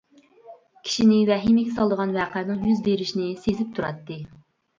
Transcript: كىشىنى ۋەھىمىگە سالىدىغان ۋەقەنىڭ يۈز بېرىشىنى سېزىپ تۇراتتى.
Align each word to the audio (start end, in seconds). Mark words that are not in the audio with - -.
كىشىنى 0.87 1.19
ۋەھىمىگە 1.29 1.73
سالىدىغان 1.75 2.15
ۋەقەنىڭ 2.15 2.65
يۈز 2.71 2.81
بېرىشىنى 2.89 3.29
سېزىپ 3.45 3.79
تۇراتتى. 3.79 4.21